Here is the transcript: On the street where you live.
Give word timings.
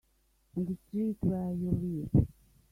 On 0.57 0.65
the 0.65 0.75
street 0.87 1.17
where 1.21 1.53
you 1.53 2.09
live. 2.13 2.27